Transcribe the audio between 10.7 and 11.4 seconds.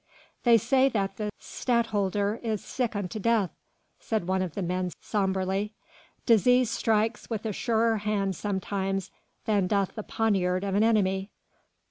an enemy."